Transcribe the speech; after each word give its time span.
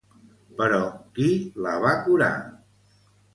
Però 0.61 0.79
qui 1.19 1.27
la 1.67 1.75
va 1.85 1.93
curar? 2.09 2.31